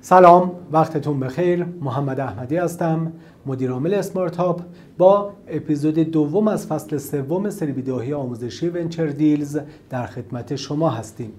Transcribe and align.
سلام 0.00 0.52
وقتتون 0.72 1.20
بخیر. 1.20 1.64
محمد 1.64 2.20
احمدی 2.20 2.56
هستم 2.56 3.12
مدیر 3.46 3.70
عامل 3.70 3.94
اسمارت 3.94 4.36
با 4.98 5.32
اپیزود 5.48 5.94
دوم 5.98 6.48
از 6.48 6.66
فصل 6.66 6.98
سوم 6.98 7.50
سری 7.50 7.72
ویدیوهای 7.72 8.12
آموزشی 8.12 8.68
ونچر 8.68 9.06
دیلز 9.06 9.58
در 9.90 10.06
خدمت 10.06 10.56
شما 10.56 10.90
هستیم. 10.90 11.32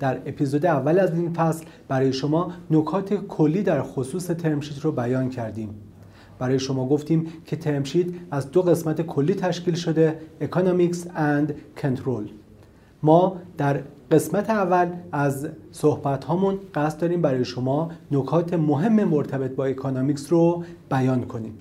در 0.00 0.16
اپیزود 0.26 0.66
اول 0.66 0.98
از 0.98 1.14
این 1.14 1.32
فصل 1.32 1.64
برای 1.88 2.12
شما 2.12 2.52
نکات 2.70 3.14
کلی 3.14 3.62
در 3.62 3.82
خصوص 3.82 4.26
ترمشیت 4.26 4.84
رو 4.84 4.92
بیان 4.92 5.28
کردیم. 5.28 5.85
برای 6.38 6.58
شما 6.58 6.88
گفتیم 6.88 7.26
که 7.46 7.56
ترمشیت 7.56 8.06
از 8.30 8.50
دو 8.50 8.62
قسمت 8.62 9.02
کلی 9.02 9.34
تشکیل 9.34 9.74
شده 9.74 10.18
Economics 10.40 10.96
and 11.16 11.52
Control. 11.82 12.28
ما 13.02 13.36
در 13.58 13.80
قسمت 14.10 14.50
اول 14.50 14.88
از 15.12 15.48
صحبت 15.72 16.24
هامون 16.24 16.58
قصد 16.74 17.00
داریم 17.00 17.22
برای 17.22 17.44
شما 17.44 17.90
نکات 18.10 18.54
مهم 18.54 19.04
مرتبط 19.04 19.50
با 19.50 19.64
economics 19.64 20.32
رو 20.32 20.64
بیان 20.90 21.24
کنیم. 21.24 21.58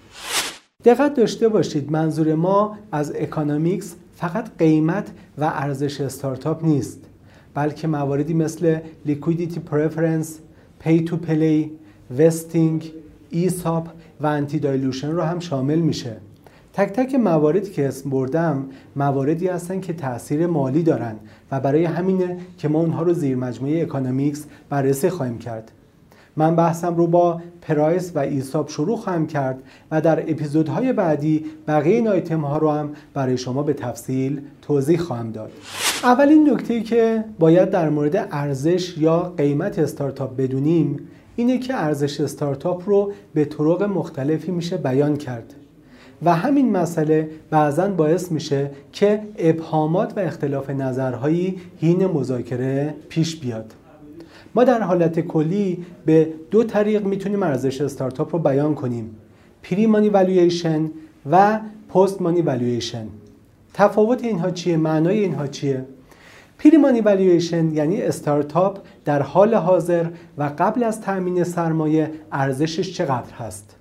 دقت 0.84 1.14
داشته 1.14 1.50
باشید 1.50 1.92
منظور 1.92 2.36
ما 2.36 2.78
از 2.92 3.14
economics 3.16 3.96
فقط 4.16 4.58
قیمت 4.58 5.12
و 5.38 5.44
ارزش 5.44 6.02
استارتاپ 6.02 6.66
نیست 6.66 7.00
بلکه 7.54 7.88
مواردی 7.88 8.34
مثل 8.34 8.80
liquidity 9.08 9.60
preference, 9.72 10.28
pay 10.84 11.08
to 11.08 11.14
play, 11.28 11.70
vesting, 12.18 12.84
ESOP 13.36 13.90
و 14.22 14.28
anti-dilution 14.28 15.12
رو 15.12 15.22
هم 15.22 15.40
شامل 15.40 15.80
میشه. 15.80 16.18
تک 16.74 16.90
تک 16.90 17.16
مواردی 17.16 17.72
که 17.72 17.88
اسم 17.88 18.10
بردم 18.10 18.66
مواردی 18.96 19.48
هستن 19.48 19.80
که 19.80 19.94
تاثیر 19.94 20.48
مالی 20.48 20.84
دارن 20.84 21.16
و 21.52 21.60
برای 21.60 21.86
همینه 21.86 22.38
که 22.58 22.68
ما 22.68 22.80
اونها 22.80 23.04
رو 23.04 23.14
زیر 23.14 23.36
مجموعه 23.36 23.82
economics 23.82 24.46
بررسی 24.70 25.10
خواهیم 25.10 25.38
کرد. 25.38 25.72
من 26.38 26.56
بحثم 26.56 26.96
رو 26.96 27.08
با 27.08 27.42
price 27.62 28.12
و 28.16 28.20
ESOP 28.20 28.70
شروع 28.70 28.98
خواهم 28.98 29.28
کرد 29.28 29.64
و 29.92 30.02
در 30.02 30.20
اپیزودهای 30.20 30.94
بعدی 30.94 31.46
بقیه 31.68 31.96
این 31.96 32.08
آیتم 32.08 32.42
ها 32.42 32.58
رو 32.58 32.72
هم 32.72 32.90
برای 33.14 33.38
شما 33.38 33.64
به 33.64 33.74
تفصیل 33.74 34.42
توضیح 34.62 35.00
خواهم 35.00 35.32
داد. 35.32 35.52
اولین 36.04 36.50
نکته 36.50 36.82
که 36.82 37.24
باید 37.40 37.70
در 37.70 37.90
مورد 37.90 38.28
ارزش 38.32 38.98
یا 38.98 39.34
قیمت 39.38 39.80
استارتاپ 39.80 40.36
بدونیم 40.38 41.00
اینه 41.36 41.58
که 41.58 41.76
ارزش 41.76 42.22
استارتاپ 42.22 42.90
رو 42.90 43.12
به 43.34 43.46
طرق 43.46 43.84
مختلفی 43.84 44.52
میشه 44.52 44.78
بیان 44.78 45.18
کرد. 45.18 45.54
و 46.24 46.36
همین 46.36 46.72
مسئله 46.72 47.30
بعضا 47.50 47.88
باعث 47.88 48.32
میشه 48.32 48.72
که 48.92 49.22
ابهامات 49.38 50.18
و 50.18 50.20
اختلاف 50.20 50.70
نظرهایی 50.70 51.58
حین 51.80 52.06
مذاکره 52.06 52.94
پیش 53.10 53.36
بیاد. 53.36 53.74
ما 54.56 54.64
در 54.64 54.82
حالت 54.82 55.20
کلی 55.20 55.86
به 56.06 56.28
دو 56.52 56.64
طریق 56.64 57.06
می‌تونیم 57.06 57.44
ارزش 57.44 57.82
استارتاپ 57.82 58.36
رو 58.36 58.42
بیان 58.42 58.76
کنیم. 58.76 59.16
pre-money 59.64 60.10
valuation 60.10 60.92
و 61.32 61.60
post-money 61.90 62.42
valuation 62.42 63.08
تفاوت 63.74 64.24
اینها 64.24 64.52
چیه؟ 64.52 64.78
معنای 64.78 65.20
اینها 65.20 65.48
چیه؟ 65.48 65.86
pre-money 66.60 67.02
valuation 67.02 67.74
یعنی 67.74 68.02
استارتاپ 68.02 68.80
در 69.06 69.22
حال 69.22 69.56
حاضر 69.56 70.06
و 70.38 70.52
قبل 70.58 70.84
از 70.84 71.02
تامین 71.02 71.44
سرمایه 71.44 72.12
ارزشش 72.32 72.94
چقدر 72.94 73.34
هست. 73.34 73.76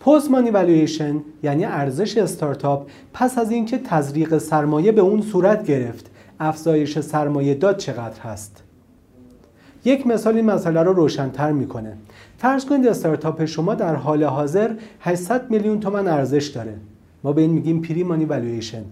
post-money 0.00 0.50
valuation 0.50 1.20
یعنی 1.42 1.64
ارزش 1.64 2.18
استارتاپ 2.18 2.90
پس 3.12 3.38
از 3.38 3.50
اینکه 3.50 3.78
تزریق 3.78 4.38
سرمایه 4.38 4.92
به 4.92 5.00
اون 5.00 5.22
صورت 5.22 5.64
گرفت 5.64 6.10
افزایش 6.40 7.00
سرمایه 7.00 7.54
داد 7.54 7.76
چقدر 7.76 8.20
هست. 8.20 8.62
یک 9.84 10.06
مثال 10.06 10.36
این 10.36 10.44
مسئله 10.44 10.82
رو 10.82 10.92
روشنتر 10.92 11.52
می‌کنه. 11.52 11.96
فرض 12.38 12.64
کنید 12.64 12.86
استارتاپ 12.86 13.44
شما 13.44 13.74
در 13.74 13.94
حال 13.94 14.24
حاضر 14.24 14.70
800 15.00 15.50
میلیون 15.50 15.80
تومن 15.80 16.08
ارزش 16.08 16.46
داره. 16.46 16.74
ما 17.24 17.32
به 17.32 17.42
این 17.42 17.50
میگیم 17.50 17.82
pre-money 17.82 18.24
valuation 18.24 18.82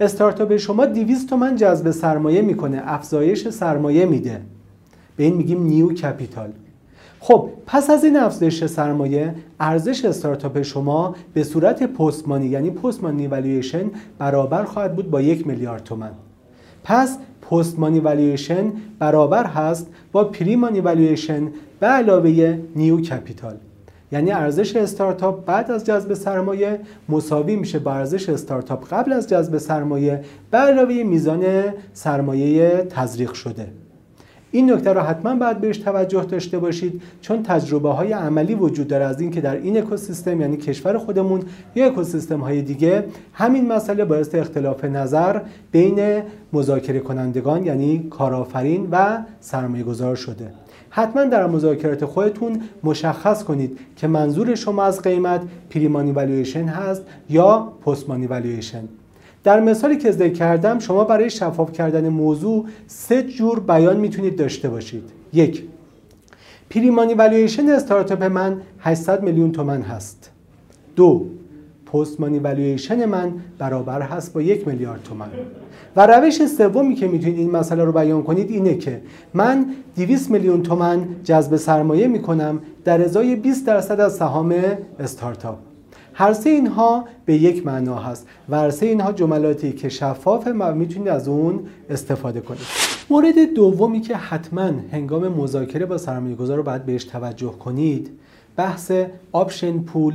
استارتاپ 0.00 0.56
شما 0.56 0.86
200 0.86 1.28
تومن 1.28 1.56
جذب 1.56 1.90
سرمایه 1.90 2.42
می‌کنه 2.42 2.82
افزایش 2.84 3.48
سرمایه 3.48 4.06
میده. 4.06 4.40
به 5.16 5.24
این 5.24 5.34
میگیم 5.34 5.62
new 5.62 5.92
capital. 5.92 6.48
خب 7.20 7.48
پس 7.66 7.90
از 7.90 8.04
این 8.04 8.16
افزایش 8.16 8.66
سرمایه 8.66 9.34
ارزش 9.60 10.04
استارتاپ 10.04 10.62
شما 10.62 11.14
به 11.34 11.44
صورت 11.44 11.82
post-money 11.82 12.46
یعنی 12.46 12.70
post-money 12.70 13.26
valuation 13.26 13.90
برابر 14.18 14.64
خواهد 14.64 14.96
بود 14.96 15.10
با 15.10 15.20
یک 15.20 15.46
میلیارد 15.46 15.84
تومن. 15.84 16.10
پس 16.84 17.18
post-money 17.50 18.00
valuation 18.00 18.72
برابر 18.98 19.46
هست 19.46 19.86
با 20.12 20.24
pre-money 20.24 20.80
valuation 20.80 21.48
به 21.80 21.86
علاوه 21.86 22.58
new 22.76 23.00
capital. 23.00 23.56
یعنی 24.12 24.30
ارزش 24.30 24.76
استارتاپ 24.76 25.44
بعد 25.44 25.70
از 25.70 25.84
جذب 25.84 26.14
سرمایه 26.14 26.80
مساوی 27.08 27.56
میشه 27.56 27.78
با 27.78 27.92
ارزش 27.92 28.28
استارتاپ 28.28 28.92
قبل 28.92 29.12
از 29.12 29.28
جذب 29.28 29.58
سرمایه 29.58 30.24
به 30.50 30.58
علاوه 30.58 31.02
میزان 31.02 31.44
سرمایه 31.92 32.86
تزریق 32.90 33.32
شده. 33.32 33.66
این 34.50 34.72
نکته 34.72 34.92
رو 34.92 35.00
حتما 35.00 35.34
باید 35.34 35.60
بهش 35.60 35.78
توجه 35.78 36.24
داشته 36.24 36.58
باشید 36.58 37.02
چون 37.20 37.42
تجربه 37.42 37.90
های 37.90 38.12
عملی 38.12 38.54
وجود 38.54 38.88
داره 38.88 39.04
از 39.04 39.20
اینکه 39.20 39.40
در 39.40 39.56
این 39.56 39.78
اکوسیستم 39.78 40.40
یعنی 40.40 40.56
کشور 40.56 40.98
خودمون 40.98 41.42
یا 41.74 41.86
اکوسیستم 41.86 42.40
های 42.40 42.62
دیگه 42.62 43.04
همین 43.32 43.72
مسئله 43.72 44.04
باعث 44.04 44.34
اختلاف 44.34 44.84
نظر 44.84 45.40
بین 45.72 46.22
مذاکره 46.52 47.00
کنندگان 47.00 47.66
یعنی 47.66 48.06
کارآفرین 48.10 48.88
و 48.92 49.18
سرمایه 49.40 49.84
گذار 49.84 50.16
شده. 50.16 50.50
حتما 50.90 51.24
در 51.24 51.46
مذاکرات 51.46 52.04
خودتون 52.04 52.62
مشخص 52.84 53.44
کنید 53.44 53.78
که 53.96 54.06
منظور 54.06 54.54
شما 54.54 54.84
از 54.84 55.02
قیمت 55.02 55.40
پریمانی 55.70 56.12
والویشن 56.12 56.64
هست 56.64 57.02
یا 57.30 57.72
پستمانی 57.84 58.26
والویشن 58.26 58.88
در 59.44 59.60
مثالی 59.60 59.96
که 59.96 60.10
ذکر 60.10 60.32
کردم 60.32 60.78
شما 60.78 61.04
برای 61.04 61.30
شفاف 61.30 61.72
کردن 61.72 62.08
موضوع 62.08 62.66
سه 62.86 63.22
جور 63.22 63.60
بیان 63.60 63.96
می‌تونید 63.96 64.36
داشته 64.36 64.68
باشید. 64.68 65.02
یک 65.32 65.64
pre-money 66.70 67.14
valuation 67.14 67.68
استارتاپ 67.68 68.22
من 68.22 68.60
800 68.80 69.22
میلیون 69.22 69.52
تومن 69.52 69.82
هست. 69.82 70.30
دو 70.96 71.26
post-money 71.92 72.38
valuation 72.38 73.04
من 73.04 73.32
برابر 73.58 74.02
هست 74.02 74.32
با 74.32 74.42
یک 74.42 74.68
میلیارد 74.68 75.02
تومن 75.02 75.26
و 75.96 76.06
روش 76.06 76.46
سومی 76.46 76.94
که 76.94 77.08
می‌تونید 77.08 77.38
این 77.38 77.50
مسئله 77.50 77.84
رو 77.84 77.92
بیان 77.92 78.22
کنید 78.22 78.50
اینه 78.50 78.74
که 78.74 79.00
من 79.34 79.66
200 79.96 80.30
میلیون 80.30 80.62
تومن 80.62 81.06
جذب 81.24 81.56
سرمایه 81.56 82.08
می‌کنم 82.08 82.60
در 82.84 83.04
ازای 83.04 83.36
20 83.36 83.66
درصد 83.66 84.00
از 84.00 84.16
سهام 84.16 84.54
استارتاپ. 85.00 85.58
هر 86.14 86.32
سه 86.32 86.50
اینها 86.50 87.04
به 87.24 87.34
یک 87.34 87.66
معنا 87.66 87.94
هست 87.94 88.26
و 88.48 88.56
هر 88.56 88.70
سه 88.70 88.86
اینها 88.86 89.12
جملاتی 89.12 89.72
که 89.72 89.88
شفافه 89.88 90.52
و 90.52 90.74
می‌تونید 90.74 91.08
از 91.08 91.28
اون 91.28 91.60
استفاده 91.90 92.40
کنید. 92.40 92.60
مورد 93.10 93.54
دومی 93.54 94.00
که 94.00 94.16
حتما 94.16 94.70
هنگام 94.92 95.28
مذاکره 95.28 95.86
با 95.86 95.98
سرمایه 95.98 96.34
گذار 96.34 96.56
رو 96.56 96.62
باید 96.62 96.86
بهش 96.86 97.04
توجه 97.04 97.52
کنید 97.52 98.10
بحث 98.56 98.92
option 99.32 99.78
pool 99.78 100.14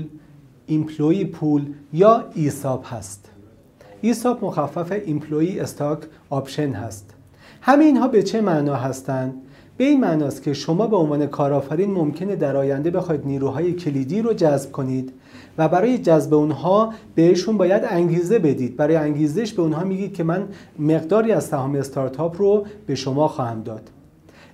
employee 0.68 1.26
pool 1.26 1.66
یا 1.94 2.24
ESOP 2.36 2.94
هست. 2.94 3.30
ESOP 4.02 4.46
مخفف 4.46 4.92
employee 5.06 5.60
stock 5.60 6.00
option 6.30 6.72
هست. 6.72 7.14
همه 7.62 7.86
اینها 7.86 8.08
به 8.08 8.24
چه 8.24 8.42
معنا 8.42 8.76
هستند؟ 8.76 9.34
به 9.78 9.84
این 9.84 10.00
معناست 10.00 10.44
که 10.44 10.54
شما 10.54 10.88
به 10.88 10.98
عنوان 10.98 11.28
کارآفرین 11.28 11.92
ممکنه 11.92 12.36
در 12.36 12.58
آینده 12.58 12.92
بخواید 12.92 13.26
نیروهای 13.26 13.74
کلیدی 13.74 14.22
رو 14.22 14.34
جذب 14.34 14.72
کنید 14.72 15.14
و 15.58 15.68
برای 15.68 15.98
جذب 15.98 16.34
اونها 16.34 16.94
بهشون 17.16 17.58
باید 17.58 17.84
انگیزه 17.90 18.40
بدید. 18.40 18.78
برای 18.78 18.96
انگیزش 18.96 19.54
به 19.54 19.62
اونها 19.62 19.84
میگید 19.84 20.14
که 20.14 20.24
من 20.24 20.48
مقداری 20.80 21.32
از 21.32 21.44
سهام 21.44 21.76
استارتاپ 21.76 22.42
رو 22.42 22.66
به 22.86 22.96
شما 22.96 23.28
خواهم 23.28 23.62
داد. 23.62 23.90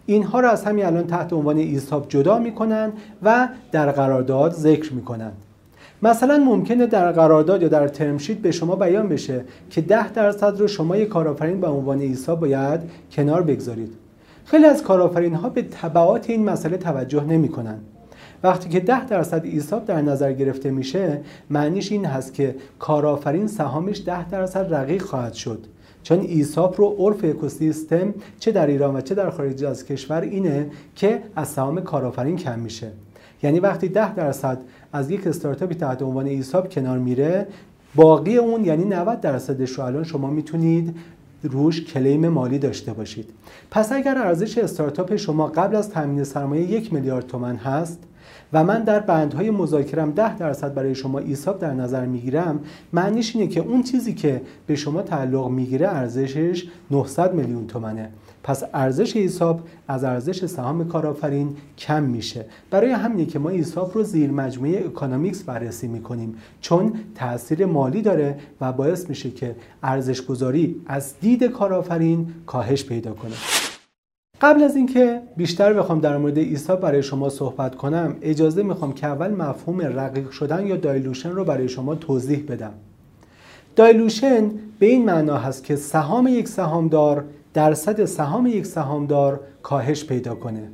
اینها 0.05 0.39
رو 0.39 0.47
از 0.47 0.65
همین 0.65 0.85
الان 0.85 1.07
تحت 1.07 1.33
عنوان 1.33 1.57
ایساب 1.57 2.05
جدا 2.09 2.39
می‌کنن 2.39 2.93
و 3.23 3.47
در 3.71 3.91
قرارداد 3.91 4.53
ذکر 4.53 4.93
می‌کنن. 4.93 5.31
مثلا 6.03 6.37
ممکنه 6.37 6.87
در 6.87 7.11
قرارداد 7.11 7.61
یا 7.61 7.67
در 7.67 7.87
ترمشیت 7.87 8.37
به 8.37 8.51
شما 8.51 8.75
بیان 8.75 9.09
بشه 9.09 9.45
که 9.69 9.81
10 9.81 10.11
درصد 10.11 10.59
رو 10.59 10.67
شما 10.67 10.97
یک 10.97 11.09
کارآفرین 11.09 11.61
به 11.61 11.67
عنوان 11.67 11.99
ایساب 11.99 12.39
باید 12.39 12.79
کنار 13.11 13.41
بگذارید. 13.41 13.93
خیلی 14.45 14.65
از 14.65 14.83
کارآفرین 14.83 15.33
ها 15.33 15.49
به 15.49 15.61
تبعات 15.61 16.29
این 16.29 16.49
مسئله 16.49 16.77
توجه 16.77 17.23
نمی 17.23 17.49
کنن. 17.49 17.79
وقتی 18.43 18.69
که 18.69 18.79
10 18.79 19.05
درصد 19.05 19.45
ایساب 19.45 19.85
در 19.85 20.01
نظر 20.01 20.33
گرفته 20.33 20.71
میشه 20.71 21.21
معنیش 21.49 21.91
این 21.91 22.05
هست 22.05 22.33
که 22.33 22.55
کارآفرین 22.79 23.47
سهامش 23.47 24.01
10 24.05 24.29
درصد 24.29 24.73
رقیق 24.73 25.01
خواهد 25.01 25.33
شد. 25.33 25.59
چون 26.03 26.19
ایساب 26.19 26.75
رو 26.77 26.95
عرف 26.99 27.23
اکوسیستم 27.23 28.13
چه 28.39 28.51
در 28.51 28.67
ایران 28.67 28.95
و 28.95 29.01
چه 29.01 29.15
در 29.15 29.29
خارج 29.29 29.63
از 29.63 29.85
کشور 29.85 30.21
اینه 30.21 30.69
که 30.95 31.21
از 31.35 31.47
سهام 31.47 31.81
کارآفرین 31.81 32.37
کم 32.37 32.59
میشه. 32.59 32.91
یعنی 33.43 33.59
وقتی 33.59 33.87
10 33.87 34.15
درصد 34.15 34.61
از 34.93 35.11
یک 35.11 35.27
استارتاپی 35.27 35.75
تحت 35.75 36.01
عنوان 36.01 36.25
ایساب 36.25 36.69
کنار 36.69 36.97
میره 36.97 37.47
باقی 37.95 38.37
اون 38.37 38.65
یعنی 38.65 38.85
90 38.85 39.21
درصدش 39.21 39.71
رو 39.71 39.83
الان 39.83 40.03
شما 40.03 40.29
می‌تونید 40.29 40.95
روش 41.43 41.83
کلیم 41.83 42.27
مالی 42.27 42.59
داشته 42.59 42.93
باشید. 42.93 43.29
پس 43.71 43.91
اگر 43.91 44.17
ارزش 44.17 44.57
استارتاپ 44.57 45.15
شما 45.15 45.47
قبل 45.47 45.75
از 45.75 45.89
تامین 45.89 46.23
سرمایه 46.23 46.71
یک 46.71 46.93
میلیارد 46.93 47.27
تومن 47.27 47.55
هست 47.55 47.99
و 48.53 48.63
من 48.63 48.83
در 48.83 48.99
بندهای 48.99 49.51
مذاکرم 49.51 50.11
10 50.11 50.37
درصد 50.37 50.73
برای 50.73 50.95
شما 50.95 51.19
ESOP 51.19 51.59
در 51.59 51.73
نظر 51.73 52.05
می‌گیرم 52.05 52.59
معنیش 52.93 53.35
اینه 53.35 53.47
که 53.47 53.59
اون 53.59 53.83
چیزی 53.83 54.13
که 54.13 54.41
به 54.67 54.75
شما 54.75 55.01
تعلق 55.01 55.47
می‌گیره 55.47 55.87
ارزشش 55.87 56.67
900 56.91 57.33
میلیون 57.33 57.67
تومنه. 57.67 58.09
پس 58.43 58.63
ارزش 58.73 59.15
ESOP 59.15 59.61
از 59.87 60.03
ارزش 60.03 60.45
سهام 60.45 60.87
کارآفرین 60.87 61.55
کم 61.77 62.03
میشه. 62.03 62.45
برای 62.71 62.91
همینه 62.91 63.25
که 63.25 63.39
ما 63.39 63.49
ESOP 63.49 63.91
رو 63.95 64.03
زیر 64.03 64.31
مجموعه 64.31 64.85
economics 64.85 65.43
بررسی 65.43 65.87
می‌کنیم 65.87 66.35
چون 66.61 66.93
تاثیر 67.15 67.65
مالی 67.65 68.01
داره 68.01 68.39
و 68.61 68.71
باعث 68.71 69.09
میشه 69.09 69.31
که 69.31 69.55
ارزش 69.83 70.21
گذاری 70.21 70.81
از 70.85 71.13
دید 71.21 71.43
کارآفرین 71.43 72.33
کاهش 72.45 72.85
پیدا 72.85 73.13
کنه. 73.13 73.35
قبل 74.41 74.63
از 74.63 74.75
اینکه 74.75 75.21
بیشتر 75.37 75.73
بخوام 75.73 75.99
در 75.99 76.17
مورد 76.17 76.37
ایساب 76.37 76.81
برای 76.81 77.03
شما 77.03 77.29
صحبت 77.29 77.75
کنم 77.75 78.15
اجازه 78.21 78.63
می‌خوام 78.63 78.93
که 78.93 79.07
اول 79.07 79.31
مفهوم 79.31 79.81
رقیق 79.81 80.29
شدن 80.29 80.67
یا 80.67 80.75
دایلوشن 80.75 81.29
رو 81.31 81.43
برای 81.43 81.69
شما 81.69 81.95
توضیح 81.95 82.45
بدم. 82.47 82.73
دایلوشن 83.75 84.51
به 84.79 84.85
این 84.85 85.05
معنا 85.05 85.37
هست 85.37 85.63
که 85.63 85.75
سهام 85.75 86.27
یک 86.27 86.47
سهامدار 86.47 87.25
درصد 87.53 88.05
سهام 88.05 88.47
یک 88.47 88.65
سهامدار 88.65 89.39
کاهش 89.63 90.05
پیدا 90.05 90.35
کنه. 90.35 90.69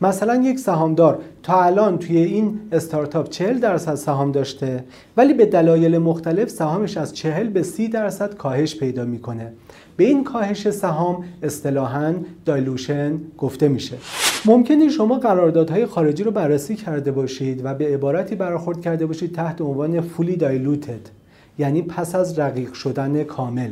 مثلا 0.00 0.36
یک 0.36 0.58
سهامدار 0.58 1.18
تا 1.42 1.62
الان 1.62 1.98
توی 1.98 2.16
این 2.16 2.60
استارتاپ 2.72 3.28
40 3.28 3.58
درصد 3.58 3.94
سهام 3.94 4.32
داشته 4.32 4.84
ولی 5.16 5.34
به 5.34 5.46
دلایل 5.46 5.98
مختلف 5.98 6.48
سهامش 6.48 6.96
از 6.96 7.14
40 7.14 7.48
به 7.48 7.62
30 7.62 7.88
درصد 7.88 8.34
کاهش 8.34 8.76
پیدا 8.76 9.04
می‌کنه. 9.04 9.52
به 9.96 10.04
این 10.04 10.24
کاهش 10.24 10.70
سهام 10.70 11.24
اصطلاحا 11.42 12.14
دایلوشن 12.44 13.18
گفته 13.38 13.68
میشه. 13.68 13.96
ممکنه 14.44 14.88
شما 14.88 15.18
قراردادهای 15.18 15.86
خارجی 15.86 16.22
رو 16.22 16.30
بررسی 16.30 16.76
کرده 16.76 17.12
باشید 17.12 17.64
و 17.64 17.74
به 17.74 17.94
عبارتی 17.94 18.34
برخورد 18.34 18.80
کرده 18.80 19.06
باشید 19.06 19.34
تحت 19.34 19.60
عنوان 19.60 20.00
فولی 20.00 20.36
دایلوتد 20.36 21.00
یعنی 21.58 21.82
پس 21.82 22.14
از 22.14 22.38
رقیق 22.38 22.72
شدن 22.72 23.24
کامل. 23.24 23.70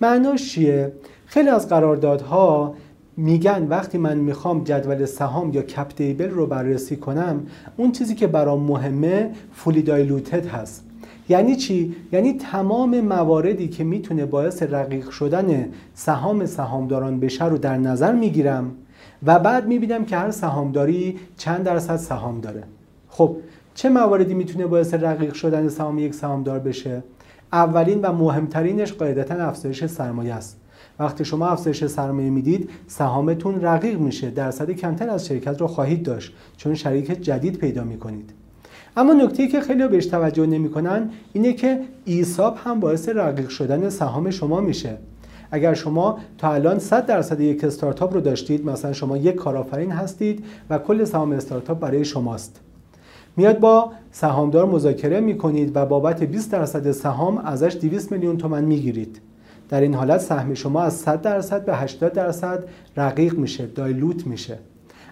معناش 0.00 0.52
چیه؟ 0.52 0.92
خیلی 1.26 1.48
از 1.48 1.68
قراردادها 1.68 2.74
میگن 3.16 3.66
وقتی 3.68 3.98
من 3.98 4.18
می‌خوام 4.18 4.64
جدول 4.64 5.04
سهام 5.04 5.52
یا 5.52 5.62
کپ 5.62 5.96
دیبل 5.96 6.30
رو 6.30 6.46
بررسی 6.46 6.96
کنم 6.96 7.46
اون 7.76 7.92
چیزی 7.92 8.14
که 8.14 8.26
برام 8.26 8.62
مهمه 8.62 9.30
فولی 9.52 9.82
دایلوتد 9.82 10.46
هست. 10.46 10.84
یعنی 11.28 11.56
چی؟ 11.56 11.96
یعنی 12.12 12.32
تمام 12.32 13.00
مواردی 13.00 13.68
که 13.68 13.84
می‌تونه 13.84 14.26
باعث 14.26 14.62
رقیق 14.62 15.10
شدن 15.10 15.68
سهام 15.94 16.46
سهامداران 16.46 17.20
بشه 17.20 17.44
رو 17.44 17.58
در 17.58 17.76
نظر 17.76 18.12
می‌گیرم 18.12 18.70
و 19.26 19.38
بعد 19.38 19.66
می‌بینم 19.66 20.04
که 20.04 20.16
هر 20.16 20.30
سهامداری 20.30 21.18
چند 21.36 21.64
درصد 21.64 21.96
سهام 21.96 22.40
داره. 22.40 22.62
خب 23.08 23.36
چه 23.74 23.88
مواردی 23.88 24.34
می‌تونه 24.34 24.66
باعث 24.66 24.94
رقیق 24.94 25.32
شدن 25.32 25.68
سهام 25.68 25.98
یک 25.98 26.14
سهامدار 26.14 26.58
بشه؟ 26.58 27.02
اولین 27.52 28.00
و 28.00 28.12
مهمترینش 28.12 28.92
قاعدتا 28.92 29.34
افزایش 29.34 29.86
سرمایه 29.86 30.34
است. 30.34 30.56
وقتی 30.98 31.24
شما 31.24 31.46
افزایش 31.46 31.86
سرمایه 31.86 32.30
می‌دید 32.30 32.70
سهامتون 32.86 33.60
رقیق 33.60 33.98
میشه 33.98 34.30
درصد 34.30 34.70
کمتر 34.70 35.10
از 35.10 35.26
شرکت 35.26 35.60
رو 35.60 35.66
خواهید 35.66 36.02
داشت 36.02 36.32
چون 36.56 36.74
شریک 36.74 37.22
جدید 37.22 37.58
پیدا 37.58 37.84
می‌کنید. 37.84 38.30
اما 38.96 39.12
نکته 39.12 39.48
که 39.48 39.60
خیلی 39.60 39.88
بهش 39.88 40.06
توجه 40.06 40.46
نمی‌کنن 40.46 41.10
اینه 41.32 41.52
که 41.52 41.80
ایساب 42.04 42.56
هم 42.64 42.80
باعث 42.80 43.08
رقیق 43.08 43.48
شدن 43.48 43.88
سهام 43.88 44.30
شما 44.30 44.60
میشه. 44.60 44.98
اگر 45.50 45.74
شما 45.74 46.18
تا 46.38 46.52
الان 46.52 46.78
100 46.78 47.06
درصد 47.06 47.40
یک 47.40 47.64
استارتاپ 47.64 48.14
رو 48.14 48.20
داشتید 48.20 48.66
مثلا 48.66 48.92
شما 48.92 49.16
یک 49.16 49.34
کارآفرین 49.34 49.90
هستید 49.90 50.44
و 50.70 50.78
کل 50.78 51.04
سهام 51.04 51.32
استارتاپ 51.32 51.80
برای 51.80 52.04
شماست. 52.04 52.60
میاد 53.36 53.58
با 53.58 53.92
سهامدار 54.10 54.66
مذاکره 54.66 55.20
می‌کنید 55.20 55.76
و 55.76 55.86
بابت 55.86 56.22
20 56.22 56.52
درصد 56.52 56.90
سهام 56.90 57.38
ازش 57.38 57.76
200 57.80 58.12
میلیون 58.12 58.36
تومن 58.36 58.64
می‌گیرید. 58.64 59.20
در 59.72 59.80
این 59.80 59.94
حالت 59.94 60.20
سهم 60.20 60.54
شما 60.54 60.82
از 60.82 60.94
100 60.94 61.22
درصد 61.22 61.64
به 61.64 61.76
80 61.76 62.12
درصد 62.12 62.64
رقیق 62.96 63.34
میشه 63.34 63.66
دایلوت 63.66 64.26
میشه. 64.26 64.58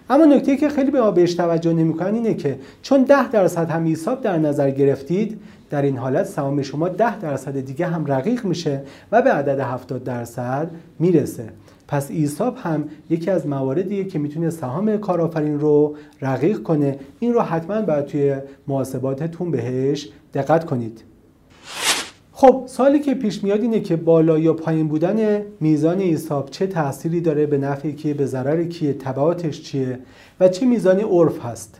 اما 0.09 0.25
نکته 0.25 0.57
که 0.57 0.69
خیلی 0.69 0.91
به 0.91 1.01
ما 1.01 1.11
بهش 1.11 1.33
توجه 1.33 1.73
نمی‌کنن 1.73 2.15
اینه 2.15 2.33
که 2.33 2.59
چون 2.81 3.03
10 3.03 3.29
درصد 3.29 3.69
هم 3.69 3.91
حساب 3.91 4.21
در 4.21 4.37
نظر 4.37 4.69
گرفتید 4.69 5.39
در 5.69 5.81
این 5.81 5.97
حالت 5.97 6.25
سهام 6.25 6.61
شما 6.61 6.89
10 6.89 7.19
درصد 7.19 7.59
دیگه 7.59 7.85
هم 7.85 8.05
رقیق 8.05 8.45
میشه 8.45 8.81
و 9.11 9.21
به 9.21 9.31
عدد 9.31 9.59
70 9.59 10.03
درصد 10.03 10.71
می‌رسه. 10.99 11.49
پس 11.87 12.11
ایساب 12.11 12.57
هم 12.57 12.83
یکی 13.09 13.31
از 13.31 13.47
مواردیه 13.47 14.03
که 14.03 14.19
می‌تونه 14.19 14.49
سهام 14.49 14.97
کارآفرین 14.97 15.59
رو 15.59 15.95
رقیق 16.21 16.63
کنه. 16.63 16.99
این 17.19 17.33
رو 17.33 17.41
حتما 17.41 17.81
باید 17.81 18.05
توی 18.05 18.35
محاسباتتون 18.67 19.51
بهش 19.51 20.09
دقت 20.33 20.65
کنید. 20.65 21.03
خب 22.41 22.63
سالی 22.65 22.99
که 22.99 23.13
پیش 23.13 23.43
میاد 23.43 23.61
اینه 23.61 23.79
که 23.79 23.95
بالا 23.95 24.39
یا 24.39 24.53
پایین 24.53 24.87
بودن 24.87 25.41
میزان 25.59 25.99
ایساب 25.99 26.49
چه 26.49 26.67
تأثیری 26.67 27.21
داره 27.21 27.45
به 27.45 27.57
نفع 27.57 27.91
کیه 27.91 28.13
به 28.13 28.25
ضرر 28.25 28.63
کیه 28.63 28.93
تبعاتش 28.93 29.61
چیه 29.61 29.99
و 30.39 30.47
چه 30.47 30.65
میزانی 30.65 31.01
عرف 31.01 31.45
هست؟ 31.45 31.79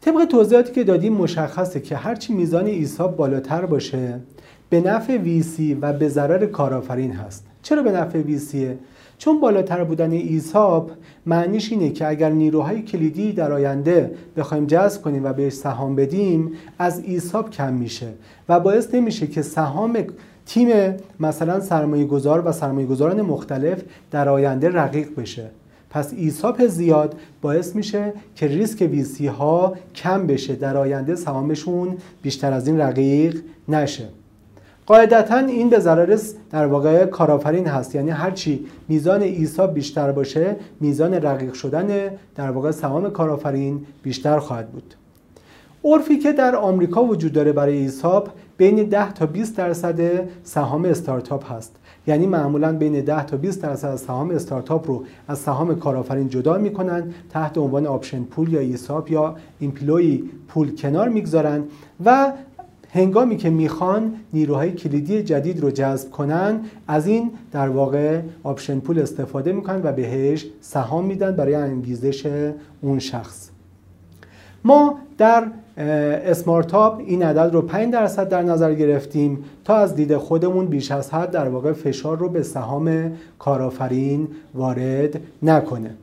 طبق 0.00 0.24
توضیحاتی 0.24 0.72
که 0.72 0.84
دادیم 0.84 1.12
مشخصه 1.12 1.80
که 1.80 1.96
هرچی 1.96 2.32
میزان 2.32 2.66
ایساب 2.66 3.16
بالاتر 3.16 3.66
باشه 3.66 4.20
به 4.70 4.80
نفع 4.80 5.16
ویسی 5.16 5.74
و 5.74 5.92
به 5.92 6.08
ضرر 6.08 6.46
کارآفرین 6.46 7.12
هست. 7.12 7.46
چرا 7.62 7.82
به 7.82 7.92
نفع 7.92 8.18
ویسیه 8.18 8.78
چون 9.20 9.40
بالاتر 9.40 9.84
بودن 9.84 10.12
ایساب 10.12 10.90
معنیش 11.26 11.72
اینه 11.72 11.90
که 11.90 12.08
اگر 12.08 12.30
نیروهای 12.30 12.82
کلیدی 12.82 13.32
در 13.32 13.52
آینده 13.52 14.14
بخوایم 14.36 14.66
جذب 14.66 15.02
کنیم 15.02 15.24
و 15.24 15.32
بهش 15.32 15.52
سهام 15.52 15.96
بدیم 15.96 16.52
از 16.78 17.00
ایساب 17.04 17.50
کم 17.50 17.72
میشه 17.72 18.08
و 18.48 18.60
باعث 18.60 18.94
نمیشه 18.94 19.26
که 19.26 19.42
سهام 19.42 20.04
تیم 20.46 20.94
مثلا 21.20 21.60
سرمایه 21.60 22.04
گذار 22.04 22.48
و 22.48 22.52
سرمایه 22.52 22.86
گذاران 22.86 23.22
مختلف 23.22 23.82
در 24.10 24.28
آینده 24.28 24.68
رقیق 24.68 25.20
بشه. 25.20 25.50
پس 25.90 26.12
ایساب 26.16 26.66
زیاد 26.66 27.14
باعث 27.42 27.76
میشه 27.76 28.12
که 28.36 28.46
ریسک 28.46 28.80
ویسی 28.80 29.26
ها 29.26 29.76
کم 29.94 30.26
بشه 30.26 30.54
در 30.54 30.76
آینده 30.76 31.14
سهامشون 31.14 31.96
بیشتر 32.22 32.52
از 32.52 32.68
این 32.68 32.80
رقیق 32.80 33.42
نشه. 33.68 34.08
قاعدتا 34.90 35.38
این 35.38 35.68
به 35.68 35.78
ضرر 35.78 36.18
در 36.50 36.66
واقع 36.66 37.06
کارآفرین 37.06 37.66
هست. 37.66 37.94
یعنی 37.94 38.10
هرچی 38.10 38.66
میزان 38.88 39.22
ایساب 39.22 39.74
بیشتر 39.74 40.12
باشه 40.12 40.56
میزان 40.80 41.14
رقیق 41.14 41.52
شدن 41.52 42.10
در 42.36 42.50
واقع 42.50 42.70
سهام 42.70 43.10
کارآفرین 43.10 43.86
بیشتر 44.02 44.38
خواهد 44.38 44.70
بود. 44.70 44.94
عرفی 45.84 46.18
که 46.18 46.32
در 46.32 46.56
آمریکا 46.56 47.04
وجود 47.04 47.32
داره 47.32 47.52
برای 47.52 47.76
ایساب 47.76 48.28
بین 48.56 48.88
10 48.88 49.12
تا 49.12 49.26
20 49.26 49.56
درصد 49.56 50.28
سهام 50.44 50.84
استارتاپ 50.84 51.52
هست. 51.52 51.76
یعنی 52.06 52.26
معمولا 52.26 52.72
بین 52.72 53.00
10 53.00 53.26
تا 53.26 53.36
20 53.36 53.62
درصد 53.62 53.88
از 53.88 54.00
سهام 54.00 54.30
استارتاپ 54.30 54.88
رو 54.88 55.04
از 55.28 55.38
سهام 55.38 55.78
کارآفرین 55.78 56.28
جدا 56.28 56.58
می‌کنن 56.58 57.14
تحت 57.30 57.58
عنوان 57.58 57.86
option 57.86 58.22
pool 58.22 58.52
یا 58.52 58.60
ESOP 58.60 59.10
یا 59.10 59.36
employee 59.60 60.24
pool 60.48 60.76
کنار 60.76 61.08
می‌گذارن 61.08 61.64
و 62.04 62.32
هنگامی 62.92 63.36
که 63.36 63.50
می‌خوان 63.50 64.14
نیروهای 64.32 64.72
کلیدی 64.72 65.22
جدید 65.22 65.60
رو 65.60 65.70
جذب 65.70 66.10
کنن 66.10 66.60
از 66.88 67.06
این 67.06 67.30
در 67.52 67.68
واقع 67.68 68.20
option 68.42 68.80
pool 68.80 68.98
استفاده 68.98 69.52
می‌کنن 69.52 69.80
و 69.84 69.92
بهش 69.92 70.46
سهام 70.60 71.04
میدن 71.04 71.36
برای 71.36 71.54
انگیزش 71.54 72.26
اون 72.80 72.98
شخص. 72.98 73.50
ما 74.64 74.98
در 75.18 75.44
اسمارتاپ 76.24 76.98
این 77.06 77.22
عدد 77.22 77.54
رو 77.54 77.62
5 77.62 77.92
درصد 77.92 78.28
در 78.28 78.42
نظر 78.42 78.74
گرفتیم 78.74 79.44
تا 79.64 79.76
از 79.76 79.94
دید 79.94 80.16
خودمون 80.16 80.66
بیش 80.66 80.90
از 80.90 81.10
حد 81.10 81.30
در 81.30 81.48
واقع 81.48 81.72
فشار 81.72 82.18
رو 82.18 82.28
به 82.28 82.42
سهام 82.42 83.12
کارآفرین 83.38 84.28
وارد 84.54 85.20
نکنه. 85.42 85.94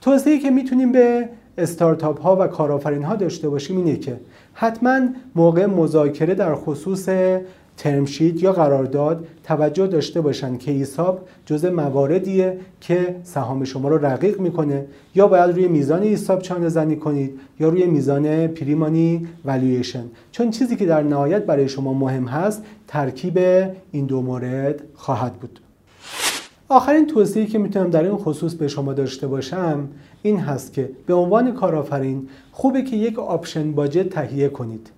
توصیه‌ای 0.00 0.38
که 0.38 0.50
می‌تونیم 0.50 0.92
به 0.92 1.28
استارتاپ 1.58 2.20
ها 2.20 2.36
و 2.36 2.46
کارآفرین 2.46 3.02
ها 3.02 3.16
داشته 3.16 3.48
باشیم 3.48 3.76
اینه 3.76 3.96
که 3.96 4.20
حتما 4.54 5.00
موقع 5.34 5.66
مذاکره 5.66 6.34
در 6.34 6.54
خصوص 6.54 7.08
ترمشید 7.76 8.42
یا 8.42 8.52
قرارداد 8.52 9.26
توجه 9.44 9.86
داشته 9.86 10.20
باشند 10.20 10.58
که 10.58 10.70
حساب 10.70 11.28
جزء 11.46 11.70
مواردیه 11.70 12.58
که 12.80 13.16
سهام 13.22 13.64
شما 13.64 13.88
رو 13.88 14.06
رقیق 14.06 14.40
می‌کنه 14.40 14.86
یا 15.14 15.28
باید 15.28 15.50
روی 15.50 15.68
میزان 15.68 16.02
حساب 16.02 16.42
چانه 16.42 16.68
زنی 16.68 16.96
کنید 16.96 17.40
یا 17.60 17.68
روی 17.68 17.86
میزان 17.86 18.46
پریمانی 18.46 19.28
والویشن 19.44 20.04
چون 20.32 20.50
چیزی 20.50 20.76
که 20.76 20.86
در 20.86 21.02
نهایت 21.02 21.46
برای 21.46 21.68
شما 21.68 21.92
مهم 21.92 22.24
هست 22.24 22.64
ترکیب 22.88 23.38
این 23.92 24.06
دو 24.06 24.22
مورد 24.22 24.82
خواهد 24.94 25.32
بود. 25.32 25.60
آخرین 26.72 27.06
توصیه‌ای 27.06 27.46
که 27.46 27.58
می‌تونم 27.58 27.90
در 27.90 28.04
این 28.04 28.16
خصوص 28.16 28.54
به 28.54 28.68
شما 28.68 28.92
داشته 28.92 29.26
باشم 29.26 29.88
این 30.22 30.36
هست 30.38 30.72
که 30.72 30.90
به 31.06 31.14
عنوان 31.14 31.54
کارآفرین 31.54 32.28
خوبه 32.52 32.82
که 32.82 32.96
یک 32.96 33.18
option 33.18 33.72
budget 33.72 34.08
تهیه 34.08 34.48
کنید. 34.48 34.90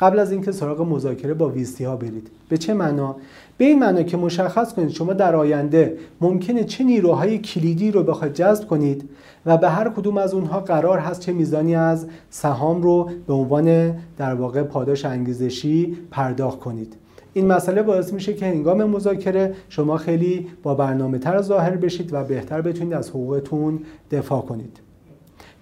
قبل 0.00 0.18
از 0.18 0.32
اینکه 0.32 0.52
سراغ 0.52 0.80
مذاکره 0.80 1.34
با 1.34 1.48
VC 1.48 1.84
ها 1.84 1.96
برید. 1.96 2.30
به 2.48 2.58
چه 2.58 2.74
معنا؟ 2.74 3.16
به 3.58 3.64
این 3.64 3.78
معنا 3.78 4.02
که 4.02 4.16
مشخص 4.16 4.74
کنید 4.74 4.88
شما 4.88 5.12
در 5.12 5.36
آینده 5.36 5.98
ممکنه 6.20 6.64
چه 6.64 6.84
نیروهای 6.84 7.38
کلیدی 7.38 7.90
رو 7.90 8.02
بخواید 8.02 8.34
جذب 8.34 8.68
کنید 8.68 9.08
و 9.46 9.56
به 9.56 9.68
هر 9.68 9.88
کدوم 9.88 10.18
از 10.18 10.34
اونها 10.34 10.60
قرار 10.60 10.98
هست 10.98 11.20
چه 11.20 11.32
میزانی 11.32 11.74
از 11.74 12.06
سهام 12.30 12.82
رو 12.82 13.10
به 13.26 13.32
عنوان 13.32 13.94
در 14.18 14.34
واقع 14.34 14.62
پاداش 14.62 15.04
انگیزشی 15.04 15.96
پرداخت 16.10 16.58
کنید. 16.58 16.96
این 17.36 17.46
مسئله 17.46 17.82
باعث 17.82 18.12
میشه 18.12 18.34
که 18.34 18.46
هنگام 18.46 18.84
مذاکره 18.84 19.54
شما 19.68 19.96
خیلی 19.96 20.46
با 20.62 20.74
برنامه 20.74 21.18
تر 21.18 21.42
ظاهر 21.42 21.76
بشید 21.76 22.12
و 22.12 22.24
بهتر 22.24 22.60
بتونید 22.60 22.94
از 22.94 23.10
حقوقتون 23.10 23.80
دفاع 24.10 24.42
کنید. 24.42 24.80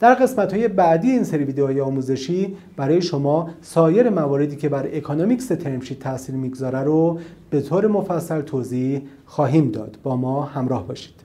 در 0.01 0.15
قسمت 0.15 0.53
های 0.53 0.69
بعدی 0.69 1.11
این 1.11 1.25
سری 1.25 1.45
ویدیوهای 1.45 1.81
آموزشی 1.81 2.57
برای 2.77 3.03
شما 3.03 3.51
سایر 3.63 4.11
مواردی 4.11 4.57
که 4.57 4.69
بر 4.69 4.89
economics 4.93 5.47
term 5.47 5.70
sheet 5.70 5.99
تاثیر 5.99 6.35
می‌گذاره 6.35 6.83
رو 6.83 7.19
به 7.51 7.61
طور 7.61 7.87
مفصل 7.87 8.41
توضیح 8.41 9.03
خواهیم 9.27 9.71
داد. 9.71 9.99
با 10.03 10.17
ما 10.17 10.43
همراه 10.43 10.89
باشید. 10.89 11.24